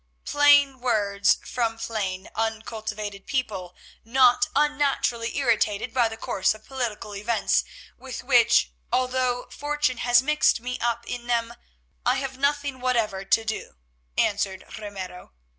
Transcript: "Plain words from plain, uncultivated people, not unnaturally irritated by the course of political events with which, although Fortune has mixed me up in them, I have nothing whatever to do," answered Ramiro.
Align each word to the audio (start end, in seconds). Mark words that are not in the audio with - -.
"Plain 0.25 0.79
words 0.79 1.37
from 1.45 1.77
plain, 1.77 2.27
uncultivated 2.33 3.27
people, 3.27 3.75
not 4.03 4.47
unnaturally 4.55 5.37
irritated 5.37 5.93
by 5.93 6.07
the 6.09 6.17
course 6.17 6.55
of 6.55 6.65
political 6.65 7.15
events 7.15 7.63
with 7.99 8.23
which, 8.23 8.71
although 8.91 9.47
Fortune 9.51 9.97
has 9.97 10.23
mixed 10.23 10.59
me 10.59 10.79
up 10.79 11.05
in 11.05 11.27
them, 11.27 11.53
I 12.03 12.15
have 12.15 12.35
nothing 12.39 12.79
whatever 12.79 13.23
to 13.23 13.45
do," 13.45 13.75
answered 14.17 14.63
Ramiro. 14.79 15.33